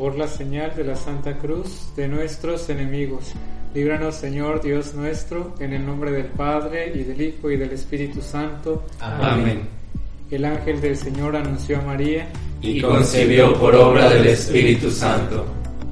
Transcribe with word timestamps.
por 0.00 0.16
la 0.16 0.26
señal 0.26 0.74
de 0.74 0.82
la 0.82 0.96
Santa 0.96 1.36
Cruz 1.36 1.92
de 1.94 2.08
nuestros 2.08 2.70
enemigos. 2.70 3.34
Líbranos, 3.74 4.14
Señor 4.14 4.62
Dios 4.62 4.94
nuestro, 4.94 5.54
en 5.60 5.74
el 5.74 5.84
nombre 5.84 6.10
del 6.10 6.24
Padre, 6.24 6.90
y 6.94 7.04
del 7.04 7.20
Hijo, 7.20 7.50
y 7.50 7.58
del 7.58 7.72
Espíritu 7.72 8.22
Santo. 8.22 8.86
Amén. 8.98 9.60
El 10.30 10.46
ángel 10.46 10.80
del 10.80 10.96
Señor 10.96 11.36
anunció 11.36 11.80
a 11.80 11.82
María, 11.82 12.30
Y 12.62 12.80
concibió 12.80 13.52
por 13.60 13.74
obra 13.74 14.08
del 14.08 14.28
Espíritu 14.28 14.90
Santo. 14.90 15.44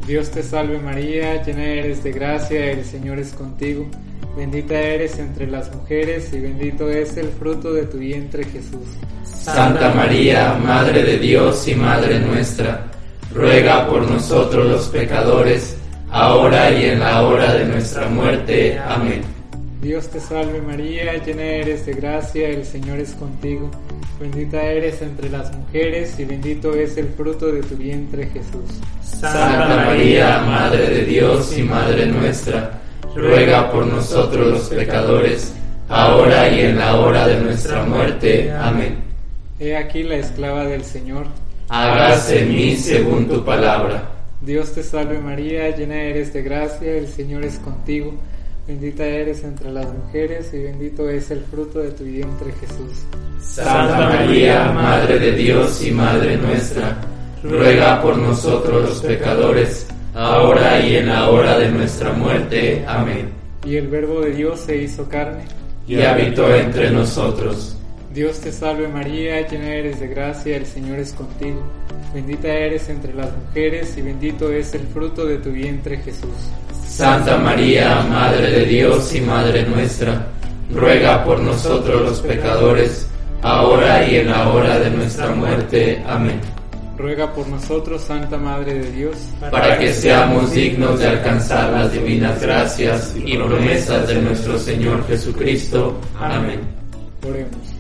Dios 0.07 0.31
te 0.31 0.43
salve 0.43 0.79
María, 0.79 1.43
llena 1.45 1.67
eres 1.67 2.03
de 2.03 2.11
gracia, 2.11 2.73
el 2.73 2.87
Señor 2.87 3.19
es 3.19 3.35
contigo. 3.35 3.87
Bendita 4.35 4.81
eres 4.81 5.19
entre 5.19 5.47
las 5.47 5.71
mujeres, 5.77 6.33
y 6.33 6.41
bendito 6.41 6.89
es 6.89 7.15
el 7.19 7.29
fruto 7.29 7.75
de 7.75 7.85
tu 7.85 7.99
vientre 7.99 8.43
Jesús. 8.45 8.89
Santa 9.23 9.93
María, 9.93 10.55
Madre 10.55 11.05
de 11.05 11.19
Dios 11.19 11.69
y 11.69 11.75
Madre 11.75 12.19
nuestra, 12.21 12.87
ruega 13.39 13.87
por 13.87 14.03
nosotros 14.11 14.67
los 14.67 14.89
pecadores, 14.89 15.77
ahora 16.11 16.73
y 16.73 16.87
en 16.87 17.01
la 17.01 17.23
hora 17.23 17.55
de 17.55 17.67
nuestra 17.67 18.09
muerte. 18.09 18.77
Amén. 18.79 19.23
Dios 19.81 20.09
te 20.09 20.19
salve 20.19 20.61
María, 20.61 21.25
llena 21.25 21.45
eres 21.45 21.87
de 21.87 21.93
gracia, 21.93 22.49
el 22.49 22.65
Señor 22.65 22.99
es 22.99 23.13
contigo. 23.13 23.71
Bendita 24.21 24.61
eres 24.61 25.01
entre 25.03 25.31
las 25.31 25.57
mujeres 25.57 26.19
y 26.19 26.25
bendito 26.25 26.75
es 26.75 26.97
el 26.97 27.07
fruto 27.11 27.47
de 27.53 27.63
tu 27.63 27.77
vientre 27.77 28.27
Jesús. 28.27 28.81
Santa 29.03 29.85
María, 29.87 30.41
Madre 30.41 30.91
de 30.91 31.05
Dios 31.05 31.57
y 31.57 31.63
Madre 31.63 32.07
nuestra, 32.07 32.81
ruega 33.15 33.71
por 33.71 33.87
nosotros 33.87 34.49
los 34.49 34.69
pecadores, 34.69 35.53
ahora 35.89 36.49
y 36.49 36.63
en 36.63 36.79
la 36.79 36.97
hora 36.97 37.29
de 37.29 37.41
nuestra 37.41 37.85
muerte. 37.85 38.51
Amén. 38.51 38.97
He 39.61 39.77
aquí 39.77 40.03
la 40.03 40.17
esclava 40.17 40.65
del 40.65 40.85
Señor. 40.85 41.27
Hágase 41.69 42.43
en 42.43 42.49
mí 42.49 42.77
según 42.77 43.29
tu 43.29 43.45
palabra. 43.45 44.11
Dios 44.41 44.73
te 44.73 44.83
salve 44.83 45.19
María, 45.19 45.77
llena 45.77 46.01
eres 46.01 46.33
de 46.33 46.43
gracia, 46.43 46.93
el 46.93 47.09
Señor 47.09 47.45
es 47.45 47.59
contigo. 47.59 48.15
Bendita 48.67 49.05
eres 49.05 49.45
entre 49.45 49.71
las 49.71 49.87
mujeres 49.93 50.53
y 50.53 50.59
bendito 50.59 51.09
es 51.09 51.31
el 51.31 51.41
fruto 51.41 51.81
de 51.81 51.91
tu 51.91 52.05
vientre 52.05 52.53
Jesús. 52.61 53.05
Santa 53.41 54.09
María, 54.09 54.73
Madre 54.73 55.19
de 55.19 55.33
Dios 55.33 55.85
y 55.85 55.91
Madre 55.91 56.37
nuestra, 56.37 56.97
ruega 57.43 58.01
por 58.03 58.17
nosotros 58.17 58.91
los 58.91 59.01
pecadores, 59.01 59.87
ahora 60.15 60.81
y 60.81 60.97
en 60.97 61.09
la 61.09 61.31
hora 61.31 61.59
de 61.59 61.71
nuestra 61.71 62.13
muerte. 62.13 62.85
Amén. 62.87 63.31
Y 63.65 63.77
el 63.77 63.89
Verbo 63.89 64.21
de 64.21 64.33
Dios 64.33 64.61
se 64.61 64.77
hizo 64.77 65.09
carne. 65.09 65.45
Y 65.87 66.03
habitó 66.03 66.55
entre 66.55 66.91
nosotros. 66.91 67.78
Dios 68.13 68.41
te 68.41 68.51
salve 68.53 68.89
María, 68.89 69.47
llena 69.47 69.75
eres 69.75 70.01
de 70.01 70.09
gracia, 70.09 70.57
el 70.57 70.67
Señor 70.67 70.99
es 70.99 71.13
contigo. 71.13 71.63
Bendita 72.15 72.49
eres 72.49 72.89
entre 72.89 73.13
las 73.13 73.29
mujeres 73.37 73.95
y 73.99 74.03
bendito 74.03 74.51
es 74.51 74.75
el 74.75 74.87
fruto 74.87 75.27
de 75.27 75.37
tu 75.39 75.51
vientre 75.51 75.99
Jesús. 75.99 76.31
Santa 76.87 77.37
María, 77.37 78.01
Madre 78.09 78.51
de 78.51 78.65
Dios 78.65 79.15
y 79.15 79.21
Madre 79.21 79.63
nuestra, 79.67 80.27
ruega 80.75 81.23
por 81.23 81.41
nosotros 81.41 82.03
los 82.03 82.21
pecadores, 82.21 83.07
ahora 83.43 84.09
y 84.09 84.17
en 84.17 84.31
la 84.31 84.49
hora 84.49 84.79
de 84.79 84.91
nuestra 84.91 85.31
muerte. 85.31 86.03
Amén. 86.07 86.41
Ruega 86.97 87.33
por 87.33 87.47
nosotros, 87.47 88.03
Santa 88.03 88.39
Madre 88.39 88.75
de 88.75 88.91
Dios, 88.91 89.17
Para 89.53 89.79
que 89.79 89.93
seamos 89.93 90.51
dignos 90.53 90.99
de 90.99 91.07
alcanzar 91.07 91.71
las 91.73 91.93
divinas 91.93 92.41
gracias 92.41 93.15
y 93.23 93.37
promesas 93.37 94.09
de 94.09 94.23
nuestro 94.23 94.59
Señor 94.59 95.07
Jesucristo. 95.07 96.01
Amén. 96.19 96.61
Oremos. 97.23 97.79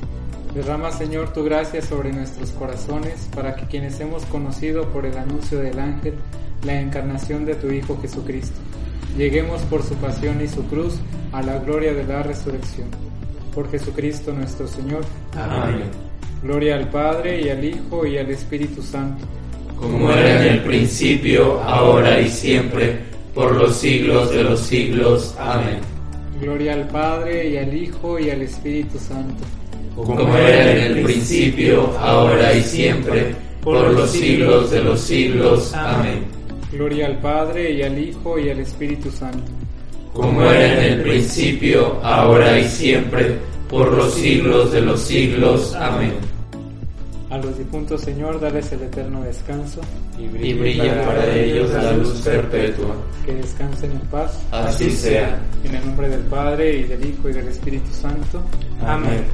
Derrama, 0.54 0.90
Señor, 0.92 1.32
tu 1.32 1.44
gracia 1.44 1.82
sobre 1.82 2.12
nuestros 2.12 2.50
corazones, 2.50 3.28
para 3.34 3.54
que 3.54 3.66
quienes 3.66 4.00
hemos 4.00 4.24
conocido 4.26 4.88
por 4.88 5.04
el 5.06 5.16
anuncio 5.16 5.58
del 5.58 5.78
ángel 5.78 6.14
la 6.64 6.80
encarnación 6.80 7.44
de 7.44 7.54
tu 7.54 7.70
Hijo 7.70 7.98
Jesucristo, 8.00 8.58
lleguemos 9.16 9.62
por 9.62 9.82
su 9.82 9.94
pasión 9.96 10.40
y 10.42 10.48
su 10.48 10.64
cruz 10.64 10.94
a 11.32 11.42
la 11.42 11.58
gloria 11.58 11.92
de 11.92 12.04
la 12.04 12.22
resurrección. 12.22 12.88
Por 13.54 13.70
Jesucristo 13.70 14.32
nuestro 14.32 14.66
Señor. 14.66 15.04
Amén. 15.36 15.90
Gloria 16.42 16.76
al 16.76 16.88
Padre 16.88 17.42
y 17.42 17.48
al 17.48 17.64
Hijo 17.64 18.06
y 18.06 18.18
al 18.18 18.30
Espíritu 18.30 18.82
Santo. 18.82 19.24
Como 19.76 20.10
era 20.10 20.44
en 20.44 20.54
el 20.54 20.62
principio, 20.64 21.60
ahora 21.62 22.20
y 22.20 22.28
siempre, 22.28 22.98
por 23.34 23.54
los 23.54 23.76
siglos 23.76 24.30
de 24.32 24.42
los 24.42 24.60
siglos. 24.60 25.34
Amén. 25.38 25.78
Gloria 26.40 26.74
al 26.74 26.88
Padre 26.88 27.48
y 27.48 27.56
al 27.56 27.74
Hijo 27.74 28.18
y 28.18 28.30
al 28.30 28.42
Espíritu 28.42 28.98
Santo. 28.98 29.44
Como 29.94 30.36
era 30.36 30.72
en 30.72 30.96
el 30.96 31.04
principio, 31.04 31.92
ahora 31.98 32.54
y 32.54 32.62
siempre, 32.62 33.34
por 33.62 33.92
los 33.92 34.10
siglos 34.10 34.70
de 34.70 34.82
los 34.82 35.00
siglos. 35.00 35.74
Amén. 35.74 36.24
Gloria 36.72 37.06
al 37.06 37.18
Padre 37.18 37.72
y 37.72 37.82
al 37.82 37.98
Hijo 37.98 38.38
y 38.38 38.50
al 38.50 38.60
Espíritu 38.60 39.10
Santo. 39.10 39.50
Como 40.12 40.42
era 40.42 40.84
en 40.84 40.92
el 40.92 41.02
principio, 41.02 42.00
ahora 42.02 42.58
y 42.58 42.64
siempre, 42.68 43.36
por 43.68 43.92
los 43.92 44.14
siglos 44.14 44.72
de 44.72 44.80
los 44.80 45.00
siglos. 45.00 45.74
Amén. 45.74 46.14
A 47.30 47.36
los 47.36 47.58
difuntos, 47.58 48.00
Señor, 48.00 48.40
dales 48.40 48.72
el 48.72 48.82
eterno 48.82 49.22
descanso. 49.22 49.82
Y 50.18 50.26
brilla 50.54 51.04
para 51.04 51.36
ellos 51.36 51.70
la 51.70 51.92
luz 51.92 52.22
perpetua. 52.22 52.96
Que 53.26 53.34
descansen 53.34 53.92
en 53.92 54.00
paz. 54.08 54.42
Así 54.50 54.90
sea. 54.90 55.38
En 55.62 55.74
el 55.74 55.84
nombre 55.86 56.08
del 56.08 56.22
Padre 56.22 56.78
y 56.78 56.84
del 56.84 57.04
Hijo 57.06 57.28
y 57.28 57.32
del 57.34 57.48
Espíritu 57.48 57.90
Santo. 57.92 58.42
Amén. 58.80 59.24